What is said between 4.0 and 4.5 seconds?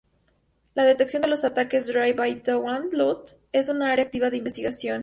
activa de